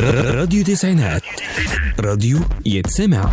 راديو 0.00 0.64
تسعينات. 0.64 1.22
راديو 2.00 2.38
يتسمع. 2.66 3.30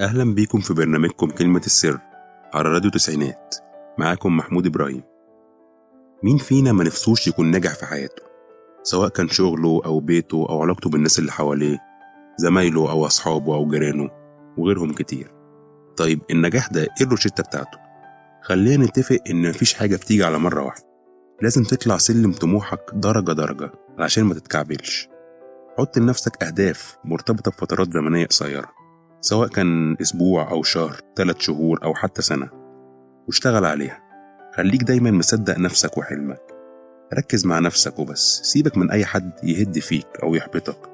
أهلا 0.00 0.34
بيكم 0.34 0.60
في 0.60 0.74
برنامجكم 0.74 1.30
كلمة 1.30 1.62
السر 1.66 1.98
على 2.54 2.68
راديو 2.68 2.90
تسعينات. 2.90 3.54
معاكم 3.98 4.36
محمود 4.36 4.66
إبراهيم. 4.66 5.02
مين 6.22 6.38
فينا 6.38 6.72
ما 6.72 6.84
نفسوش 6.84 7.28
يكون 7.28 7.50
ناجح 7.50 7.74
في 7.74 7.86
حياته؟ 7.86 8.22
سواء 8.82 9.08
كان 9.08 9.28
شغله 9.28 9.80
أو 9.84 10.00
بيته 10.00 10.46
أو 10.48 10.62
علاقته 10.62 10.90
بالناس 10.90 11.18
اللي 11.18 11.32
حواليه. 11.32 11.89
زمايله 12.40 12.90
أو 12.90 13.06
أصحابه 13.06 13.54
أو 13.54 13.68
جيرانه 13.68 14.10
وغيرهم 14.58 14.92
كتير. 14.92 15.32
طيب 15.96 16.20
النجاح 16.30 16.68
ده 16.68 16.80
إيه 16.80 17.06
الروشتة 17.06 17.42
بتاعته؟ 17.42 17.78
خلينا 18.42 18.84
نتفق 18.84 19.18
إن 19.30 19.48
مفيش 19.48 19.74
حاجة 19.74 19.96
بتيجي 19.96 20.24
على 20.24 20.38
مرة 20.38 20.64
واحدة. 20.64 20.84
لازم 21.42 21.62
تطلع 21.62 21.96
سلم 21.96 22.32
طموحك 22.32 22.80
درجة 22.94 23.32
درجة 23.32 23.72
عشان 23.98 24.24
ما 24.24 24.34
تتكعبلش. 24.34 25.08
حط 25.78 25.98
لنفسك 25.98 26.42
أهداف 26.42 26.96
مرتبطة 27.04 27.50
بفترات 27.50 27.92
زمنية 27.92 28.26
قصيرة 28.26 28.68
سواء 29.20 29.48
كان 29.48 29.96
أسبوع 30.00 30.50
أو 30.50 30.62
شهر 30.62 31.00
تلات 31.16 31.40
شهور 31.40 31.80
أو 31.84 31.94
حتى 31.94 32.22
سنة 32.22 32.48
واشتغل 33.26 33.64
عليها. 33.64 33.98
خليك 34.56 34.82
دايما 34.82 35.10
مصدق 35.10 35.58
نفسك 35.58 35.98
وحلمك. 35.98 36.42
ركز 37.14 37.46
مع 37.46 37.58
نفسك 37.58 37.98
وبس 37.98 38.40
سيبك 38.44 38.78
من 38.78 38.90
أي 38.90 39.04
حد 39.04 39.30
يهد 39.42 39.78
فيك 39.78 40.08
أو 40.22 40.34
يحبطك. 40.34 40.89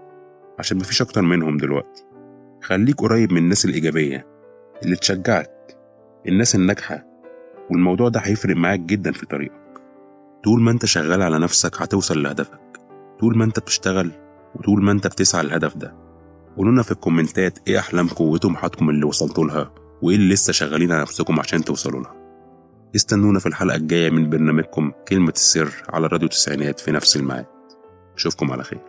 عشان 0.59 0.77
مفيش 0.79 1.03
أكتر 1.03 1.23
منهم 1.23 1.57
دلوقتي. 1.57 2.05
خليك 2.63 2.97
قريب 3.01 3.33
من 3.33 3.39
الناس 3.39 3.65
الإيجابية 3.65 4.27
اللي 4.83 4.97
تشجعك 4.97 5.77
الناس 6.29 6.55
الناجحة 6.55 7.05
والموضوع 7.71 8.09
ده 8.09 8.21
هيفرق 8.21 8.57
معاك 8.57 8.81
جدا 8.81 9.13
في 9.13 9.27
طريقك. 9.27 9.81
طول 10.45 10.61
ما 10.63 10.71
أنت 10.71 10.87
شغال 10.87 11.23
على 11.23 11.39
نفسك 11.39 11.83
هتوصل 11.83 12.23
لهدفك. 12.23 12.61
طول 13.21 13.39
ما 13.39 13.45
أنت 13.45 13.59
بتشتغل 13.59 14.11
وطول 14.55 14.85
ما 14.85 14.93
أنت 14.93 15.07
بتسعى 15.07 15.43
للهدف 15.43 15.77
ده. 15.77 15.95
قولونا 16.57 16.83
في 16.83 16.93
الكومنتات 16.93 17.59
إيه 17.69 17.79
احلامكم 17.79 18.25
وطموحاتكم 18.25 18.91
اللي 18.91 19.05
وصلتوا 19.07 19.45
لها 19.45 19.71
وإيه 20.03 20.17
اللي 20.17 20.35
لسه 20.35 20.53
شغالين 20.53 20.93
على 20.93 21.03
نفسكم 21.03 21.41
عشان 21.41 21.65
توصلوا 21.65 22.01
لها. 22.03 22.15
استنونا 22.97 23.39
في 23.39 23.47
الحلقة 23.47 23.77
الجاية 23.77 24.11
من 24.11 24.31
برنامجكم 24.31 24.93
كلمة 25.09 25.33
السر 25.37 25.69
على 25.89 26.07
راديو 26.07 26.29
تسعينات 26.29 26.81
في 26.81 26.93
نفس 26.93 27.17
الميعاد. 27.17 27.47
أشوفكم 28.17 28.53
على 28.53 28.65
خير. 28.65 28.81